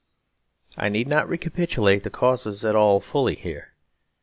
I 0.79 0.89
need 0.89 1.07
not 1.07 1.29
recapitulate 1.29 2.01
the 2.01 2.09
causes 2.09 2.65
at 2.65 2.75
all 2.75 3.01
fully 3.01 3.35
here. 3.35 3.75